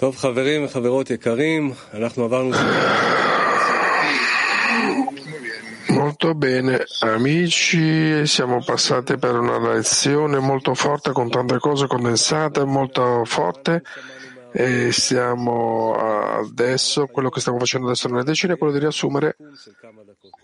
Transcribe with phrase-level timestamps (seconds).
[0.00, 2.50] טוב, חברים וחברות יקרים, אנחנו עברנו...
[5.88, 13.24] Molto bene, amici, siamo passati per una lezione molto forte con tante cose condensate, molto
[13.24, 13.82] forte
[14.52, 19.36] e stiamo adesso, quello che stiamo facendo adesso nelle decine è quello di riassumere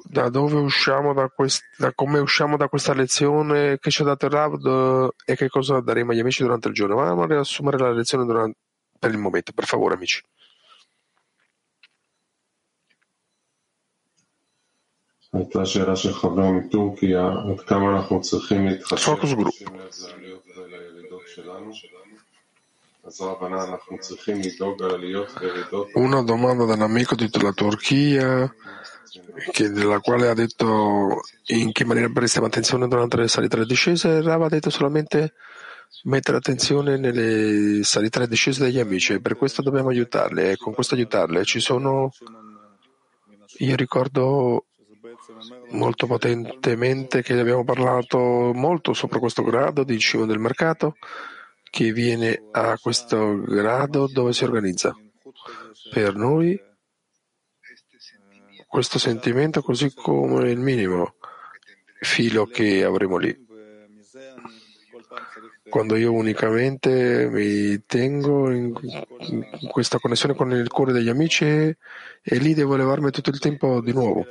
[0.04, 4.24] da dove usciamo, da, quest, da come usciamo da questa lezione, che ci ha dato
[4.26, 6.94] il Rav e che cosa daremo agli amici durante il giorno.
[6.94, 8.56] Vamos a riassumere la lezione durante,
[8.97, 10.21] per il momento, per favore amici.
[18.81, 19.53] Focus group.
[25.93, 28.53] Una domanda amico della Turchia,
[29.57, 34.21] della quale ha detto in che maniera prestiamo attenzione durante le salite e le discese.
[34.21, 35.33] Rava ha detto solamente
[36.03, 40.73] mettere attenzione nelle salite e discese degli amici e per questo dobbiamo aiutarli e con
[40.73, 42.11] questo aiutarli ci sono
[43.59, 44.65] io ricordo
[45.71, 48.17] molto potentemente che abbiamo parlato
[48.53, 50.95] molto sopra questo grado di cima del mercato
[51.69, 54.95] che viene a questo grado dove si organizza.
[55.91, 56.59] Per noi
[58.67, 61.15] questo sentimento così come il minimo
[61.99, 63.46] filo che avremo lì.
[65.69, 68.73] Quando io unicamente mi tengo in
[69.69, 71.77] questa connessione con il cuore degli amici e,
[72.21, 74.25] e lì devo elevarmi tutto il tempo di nuovo.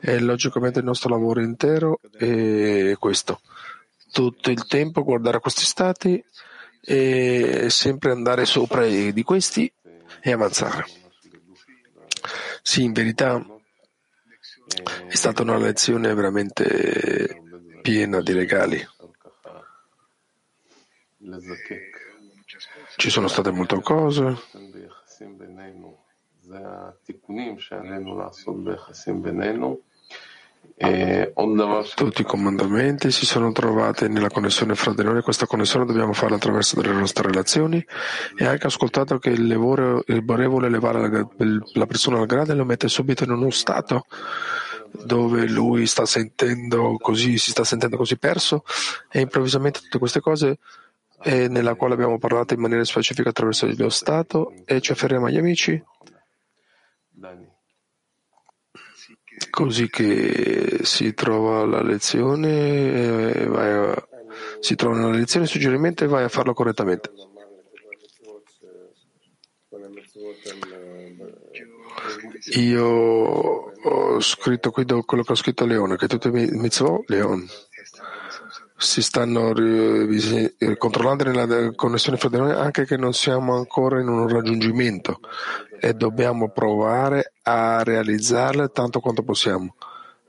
[0.00, 3.40] E logicamente il nostro lavoro intero è questo.
[4.10, 6.22] Tutto il tempo guardare a questi stati
[6.84, 9.72] e sempre andare sopra di questi
[10.20, 10.84] e avanzare.
[12.62, 13.44] Sì, in verità
[15.06, 17.40] è stata una lezione veramente
[17.82, 18.86] piena di regali.
[22.96, 24.36] Ci sono state molte cose.
[31.94, 36.12] Tutti i comandamenti si sono trovati nella connessione fra di noi, e questa connessione dobbiamo
[36.12, 37.84] farla attraverso delle nostre relazioni.
[38.36, 41.28] E anche ascoltato che il, levore, il vuole elevare la,
[41.74, 44.06] la persona al grado e lo mette subito in uno stato
[45.04, 48.64] dove lui sta sentendo così, si sta sentendo così perso.
[49.08, 50.58] E improvvisamente tutte queste cose
[51.22, 55.38] e nella quale abbiamo parlato in maniera specifica attraverso lo Stato e ci afferriamo agli
[55.38, 55.82] amici,
[59.50, 64.08] così che si trova la lezione, a,
[64.60, 67.10] si trova nella lezione, suggerimento e vai a farlo correttamente.
[72.56, 77.46] Io ho scritto qui quello che ho scritto a Leone, che tutti i mitzvot, Leone
[78.82, 79.52] si stanno
[80.76, 85.20] controllando nella connessione fra di noi anche che non siamo ancora in un raggiungimento
[85.80, 89.76] e dobbiamo provare a realizzarle tanto quanto possiamo.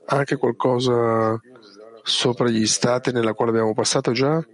[0.06, 1.38] Anche qualcosa
[2.02, 4.44] sopra gli stati nella quale abbiamo passato già?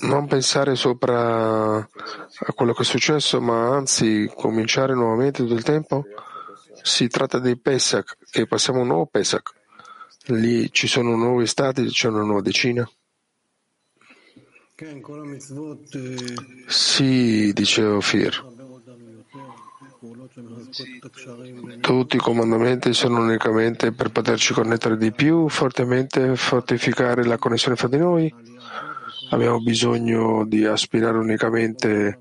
[0.00, 6.04] Non pensare sopra a quello che è successo, ma anzi cominciare nuovamente tutto il tempo?
[6.82, 9.60] Si tratta dei Pesach, che passiamo un nuovo Pesach.
[10.26, 12.88] Lì ci sono nuovi stati, c'è una nuova decina?
[16.66, 18.50] Sì, dice Ofir.
[21.80, 27.88] Tutti i comandamenti sono unicamente per poterci connettere di più, fortemente fortificare la connessione fra
[27.88, 28.32] di noi.
[29.30, 32.18] Abbiamo bisogno di aspirare unicamente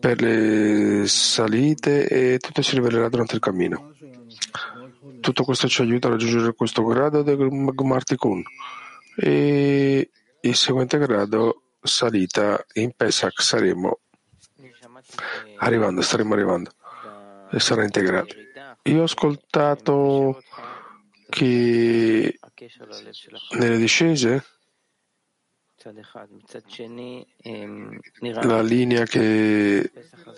[0.00, 3.92] per le salite e tutto si rivelerà durante il cammino.
[5.28, 8.42] Tutto questo ci aiuta a raggiungere questo grado del Gmar Tikkun.
[9.14, 13.98] E il seguente grado, salita, in Pesach saremo
[15.58, 16.70] arrivando, staremo arrivando
[17.50, 18.34] e sarà integrato.
[18.84, 20.42] Io ho ascoltato
[21.28, 22.38] che
[23.50, 24.44] nelle discese
[28.22, 29.92] la linea che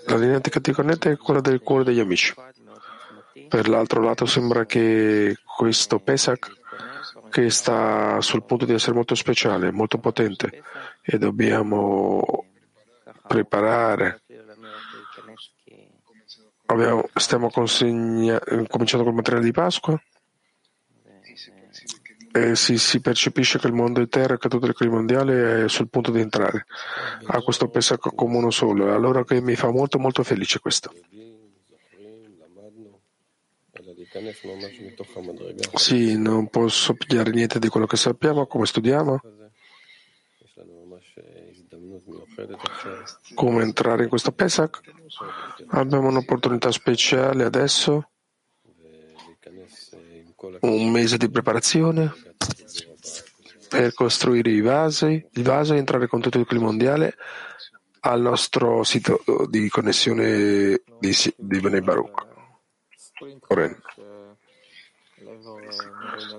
[0.07, 2.35] la linea che ti connette è quella del cuore degli amici.
[3.51, 6.59] Per l'altro lato sembra che questo Pesach
[7.31, 10.63] che sta sul punto di essere molto speciale, molto potente
[11.03, 12.47] e dobbiamo
[13.27, 14.23] preparare.
[16.67, 20.01] Abbiamo- stiamo consegna- cominciando col materiale di Pasqua
[22.33, 25.89] e si, si percepisce che il mondo intero che tutto il clima mondiale è sul
[25.89, 26.67] punto di entrare
[27.27, 28.95] a questo Pesach come uno solo.
[28.95, 30.93] Allora che mi fa molto molto felice questo.
[35.75, 39.21] Sì, non posso pigliare niente di quello che sappiamo, come studiamo.
[43.35, 44.81] come entrare in questo Pesach.
[45.69, 48.11] Abbiamo un'opportunità speciale adesso,
[50.61, 52.13] un mese di preparazione
[53.69, 57.15] per costruire i vasi, il vaso e entrare con tutto il clima mondiale
[58.01, 62.30] al nostro sito di connessione di, di Baruch.
[63.49, 63.77] Oren.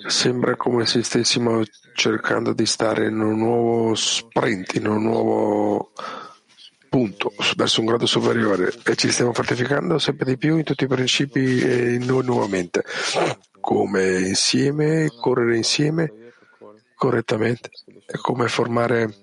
[0.08, 1.62] Sembra come se stessimo
[1.94, 5.92] cercando di stare in un nuovo sprint, in un nuovo
[6.90, 10.88] punto, verso un grado superiore e ci stiamo fortificando sempre di più in tutti i
[10.88, 12.84] principi e in noi nuovamente,
[13.60, 16.34] come insieme, correre insieme
[16.96, 19.14] correttamente e come formare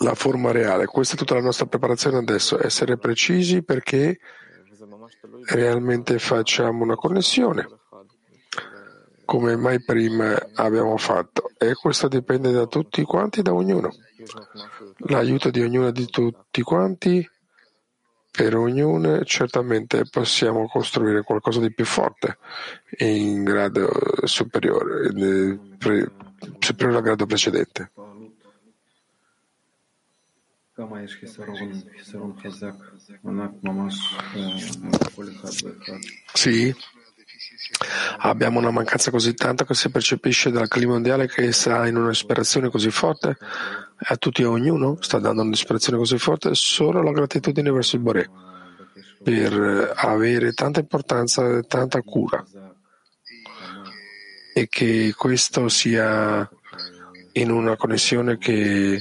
[0.00, 0.86] la forma reale.
[0.86, 4.18] Questa è tutta la nostra preparazione adesso, essere precisi perché
[5.46, 7.66] realmente facciamo una connessione
[9.24, 13.90] come mai prima abbiamo fatto e questo dipende da tutti quanti, da ognuno.
[15.08, 17.26] L'aiuto di ognuno di tutti quanti,
[18.30, 22.38] per ognuno certamente possiamo costruire qualcosa di più forte
[22.98, 23.90] in grado
[24.24, 25.10] superiore,
[26.58, 27.92] superiore al grado precedente.
[36.32, 36.74] Sì,
[38.18, 42.70] abbiamo una mancanza così tanta che si percepisce dal clima mondiale che sta in un'ispirazione
[42.70, 43.36] così forte.
[44.04, 48.02] A tutti e a ognuno sta dando un'ispirazione così forte solo la gratitudine verso il
[48.02, 48.28] Boré
[49.22, 52.44] per avere tanta importanza e tanta cura.
[54.54, 56.48] E che questo sia
[57.32, 59.00] in una connessione che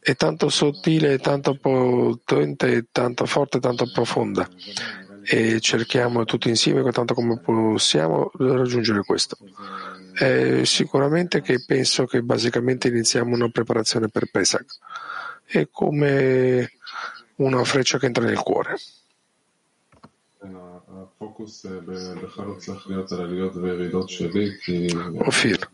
[0.00, 4.48] è tanto sottile, tanto potente, tanto forte, tanto profonda
[5.22, 9.36] e cerchiamo tutti insieme, tanto come possiamo, di raggiungere questo.
[10.18, 14.78] E sicuramente che penso che basicamente iniziamo una preparazione per Pesach.
[15.44, 16.72] È come
[17.36, 18.76] una freccia che entra nel cuore.
[25.18, 25.70] Ofir.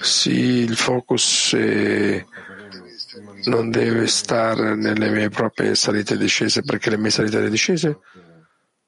[0.00, 2.24] Sì, il focus è...
[3.44, 7.98] non deve stare nelle mie proprie salite e discese, perché le mie salite e discese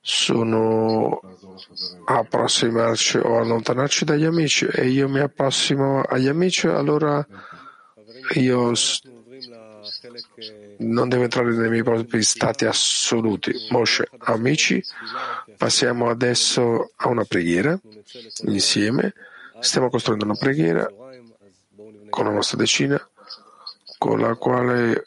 [0.05, 1.21] sono
[2.07, 7.25] approssimarci o allontanarci dagli amici e io mi approssimo agli amici, allora
[8.35, 8.73] io
[10.79, 13.53] non devo entrare nei miei propri stati assoluti.
[13.71, 14.83] Moshe, amici,
[15.57, 17.79] passiamo adesso a una preghiera
[18.47, 19.15] insieme
[19.63, 20.87] Stiamo costruendo una preghiera
[22.11, 23.01] con la nostra decina,
[23.97, 25.07] con la quale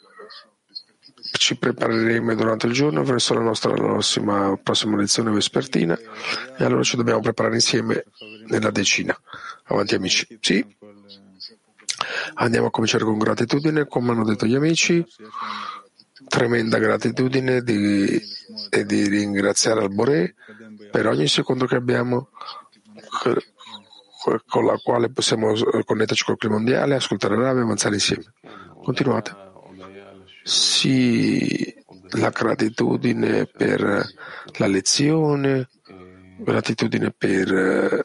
[1.32, 6.96] ci prepareremo durante il giorno verso la nostra prossima, prossima lezione vespertina e allora ci
[6.96, 8.06] dobbiamo preparare insieme
[8.46, 9.14] nella decina.
[9.64, 10.38] Avanti amici.
[10.40, 10.64] Sì.
[12.34, 15.04] Andiamo a cominciare con gratitudine, come hanno detto gli amici,
[16.28, 18.20] tremenda gratitudine di,
[18.70, 20.34] e di ringraziare al Boré
[20.90, 22.30] per ogni secondo che abbiamo
[24.46, 28.24] con la quale possiamo eh, connetterci col clima mondiale, ascoltare Rav e avanzare insieme.
[28.82, 29.44] Continuate.
[30.42, 31.74] Sì,
[32.10, 33.80] la gratitudine per
[34.58, 35.68] la lezione,
[36.38, 38.04] gratitudine per eh,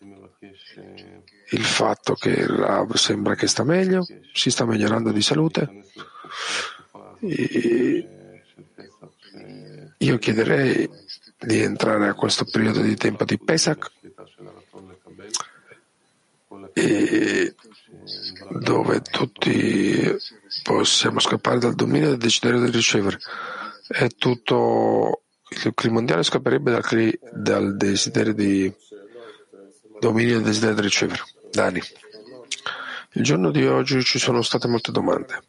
[1.52, 5.70] il fatto che Rav sembra che sta meglio, si sta migliorando di salute.
[7.20, 8.08] E
[9.98, 10.90] io chiederei
[11.40, 13.92] di entrare a questo periodo di tempo di Pesach
[16.74, 17.56] e
[18.60, 20.16] dove tutti
[20.64, 23.20] possiamo scappare dal dominio del desiderio di ricevere.
[23.88, 28.74] E tutto il clima mondiale scapperebbe dal, dal desiderio di
[30.00, 31.24] dominio del desiderio di ricevere.
[31.52, 31.82] Dani.
[33.14, 35.44] Il giorno di oggi ci sono state molte domande.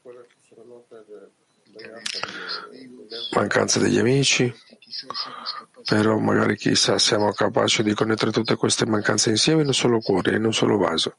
[3.35, 4.53] Mancanza degli amici,
[5.85, 10.37] però magari chissà siamo capaci di connettere tutte queste mancanze insieme in un solo cuore,
[10.37, 11.17] in un solo vaso.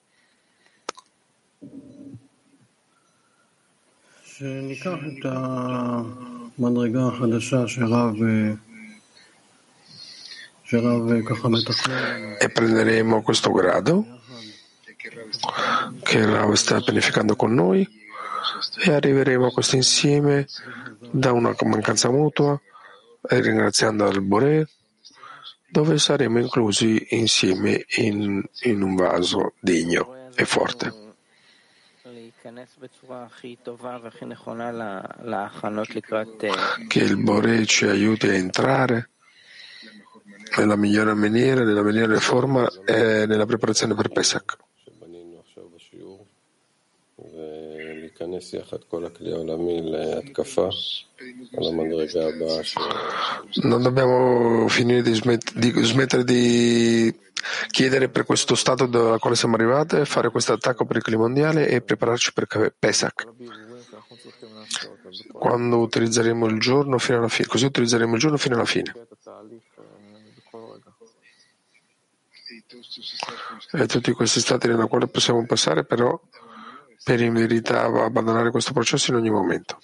[12.39, 14.05] E prenderemo questo grado
[16.01, 17.88] che Rav sta pianificando con noi
[18.84, 20.48] e arriveremo a questo insieme
[21.12, 22.60] da una mancanza mutua
[23.30, 24.68] ringraziando al Boré,
[25.70, 31.01] dove saremo inclusi insieme in, in un vaso degno e forte.
[36.88, 39.10] Che il Boré ci aiuti a entrare
[40.58, 44.58] nella migliore maniera, nella migliore forma e nella preparazione per Pesach.
[48.04, 50.68] לכנס יחד כל הכלי העולמי להתקפה
[51.57, 52.76] על המדרגה הבאה ש...
[53.57, 57.12] Non dobbiamo finire di, smet- di smettere di
[57.71, 61.68] chiedere per questo stato al quale siamo arrivati, fare questo attacco per il clima mondiale
[61.68, 63.26] e prepararci per Pesach.
[65.33, 68.92] Quando utilizzeremo il giorno fino alla fine, così utilizzeremo il giorno fino alla fine.
[73.73, 76.21] E tutti questi stati nella quale possiamo passare, però,
[77.03, 79.79] per in verità abbandonare questo processo in ogni momento.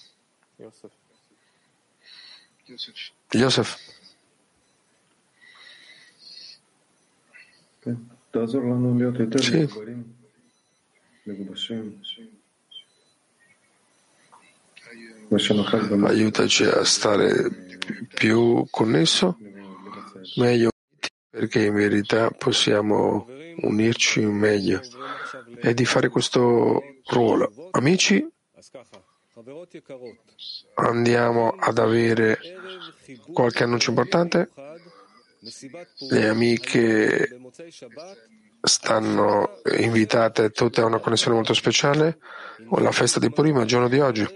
[3.31, 3.77] Yosef.
[9.37, 9.67] Sì.
[16.05, 17.77] Aiutaci a stare
[18.13, 19.37] più connesso,
[20.37, 20.69] meglio
[21.29, 23.25] perché in verità possiamo
[23.61, 24.81] unirci meglio
[25.61, 27.69] e di fare questo ruolo.
[27.71, 28.25] Amici,
[30.75, 32.39] andiamo ad avere
[33.31, 34.49] qualche annuncio importante.
[36.09, 37.39] Le amiche
[38.61, 42.17] stanno invitate tutte a una connessione molto speciale
[42.77, 44.27] la festa di Purim, il giorno di oggi,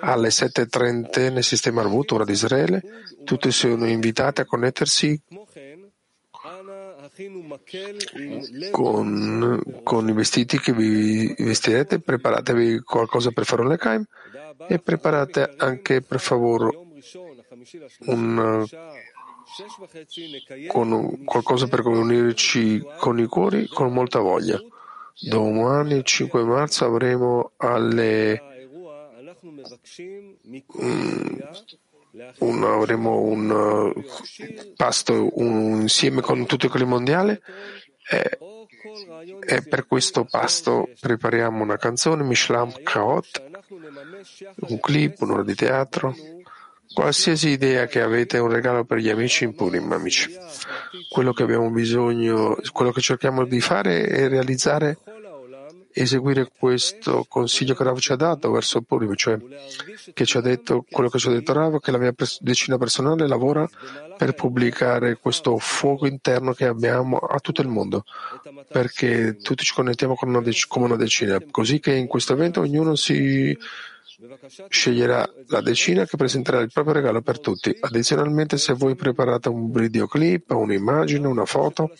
[0.00, 2.82] alle 7.30 nel sistema Arvut, ora di Israele.
[3.24, 5.20] Tutte sono invitate a connettersi
[7.16, 14.04] eh, con, con i vestiti che vi vestirete, preparatevi qualcosa per fare un lekaim
[14.66, 16.76] e preparate anche per favore
[18.06, 24.58] un, eh, con qualcosa per comunirci con i cuori con molta voglia.
[25.20, 28.42] Domani 5 marzo avremo alle
[32.38, 37.42] un, avremo un eh, pasto un, insieme con tutto quello mondiale
[38.08, 38.38] e,
[39.46, 43.42] e, per questo pasto prepariamo una canzone, Mishlam Kaot,
[44.68, 46.14] un clip, un'ora di teatro.
[46.92, 50.32] Qualsiasi idea che avete un regalo per gli amici in Purim, amici.
[51.10, 54.98] Quello che abbiamo bisogno, quello che cerchiamo di fare è realizzare
[55.94, 59.38] eseguire questo consiglio che Rav ci ha dato verso Purim, cioè
[60.12, 63.28] che ci ha detto quello che ci ha detto Rav, che la mia decina personale
[63.28, 63.68] lavora
[64.16, 68.04] per pubblicare questo fuoco interno che abbiamo a tutto il mondo,
[68.68, 72.60] perché tutti ci connettiamo con una dec- come una decina, così che in questo evento
[72.60, 73.56] ognuno si
[74.68, 77.76] sceglierà la decina che presenterà il proprio regalo per tutti.
[77.80, 81.90] Addizionalmente, se voi preparate un videoclip, un'immagine, una foto,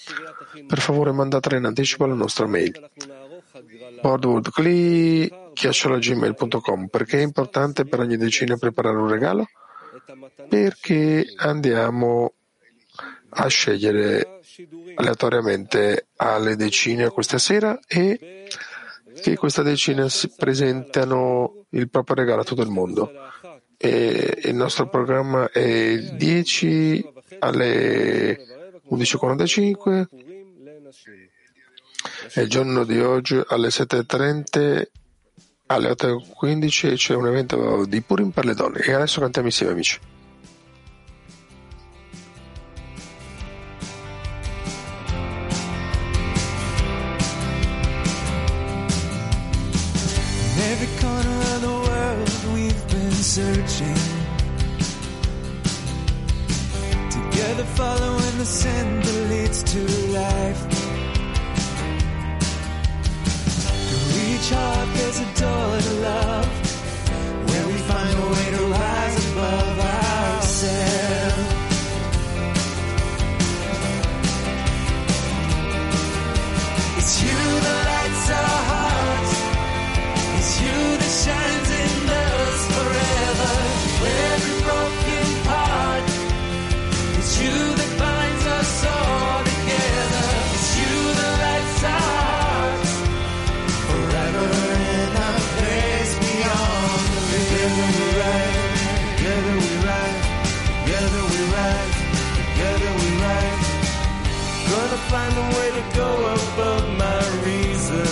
[0.67, 2.91] per favore mandatela in anticipo alla nostra mail
[4.01, 9.47] boardwoodcli.gmail.com Perché è importante per ogni decina preparare un regalo?
[10.49, 12.33] Perché andiamo
[13.37, 14.41] a scegliere
[14.95, 18.47] aleatoriamente alle decine questa sera e
[19.21, 23.11] che questa decina si presentano il proprio regalo a tutto il mondo.
[23.77, 28.39] E il nostro programma è il 10 alle
[28.91, 30.07] 11.45
[32.35, 34.87] il giorno di oggi alle 7.30
[35.67, 38.81] alle 8.15 c'è un evento di Purim per le donne.
[38.81, 39.99] E adesso cantiamo insieme, amici.
[53.25, 53.97] Searching
[57.11, 59.81] Together following the sin that leads to
[60.13, 60.84] life
[64.45, 66.47] each heart there's a door to love.
[67.49, 69.24] Where we find a way to rise
[105.15, 108.09] find a way to go above my reason.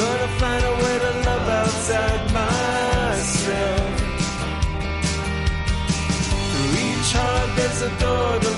[0.00, 3.90] Gonna find a way to love outside myself.
[6.50, 8.57] Through each heart there's a door to